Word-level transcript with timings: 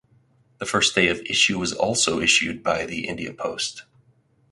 The 0.57 0.65
First 0.65 0.95
day 0.95 1.09
of 1.09 1.19
issue 1.27 1.59
was 1.59 1.73
also 1.73 2.19
issued 2.19 2.63
by 2.63 2.87
the 2.87 3.07
India 3.07 3.33
Post. 3.35 3.83